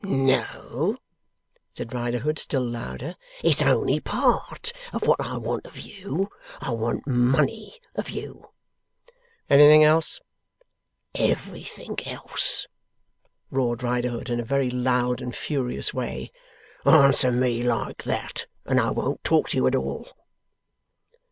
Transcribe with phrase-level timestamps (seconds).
[0.03, 0.97] 'No,'
[1.73, 6.31] said Riderhood, still louder; 'it's on'y part of what I want of you.
[6.59, 8.49] I want money of you.'
[9.47, 10.19] 'Anything else?'
[11.13, 12.65] 'Everythink else!'
[13.51, 16.31] roared Riderhood, in a very loud and furious way.
[16.83, 20.09] 'Answer me like that, and I won't talk to you at all.